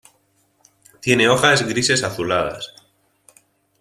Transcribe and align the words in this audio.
Tiene 0.99 1.27
hojas 1.29 1.61
grises-azuladas. 1.61 2.73